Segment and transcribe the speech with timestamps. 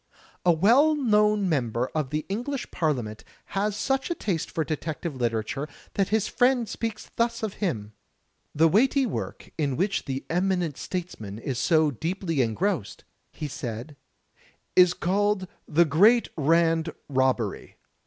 [0.43, 5.67] A well known member of the English Parliament has such a taste for detective literature
[5.93, 7.93] that his friend speaks thus of him:
[8.55, 13.95] "The weighty work in which the eminent statesman is so deeply engrossed," he said,
[14.75, 17.77] "is called *The Great Rand Robbery.'